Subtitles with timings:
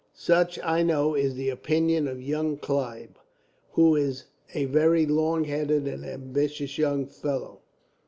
[0.15, 3.19] "Such, I know, is the opinion of young Clive,
[3.73, 4.23] who is
[4.55, 7.59] a very long headed and ambitious young fellow.